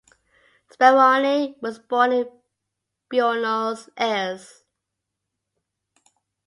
Speroni 0.73 1.61
was 1.61 1.77
born 1.77 2.11
in 2.11 2.27
Buenos 3.07 3.87
Aires. 3.95 4.63